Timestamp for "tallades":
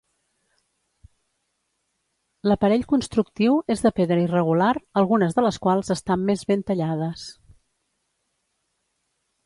6.71-7.29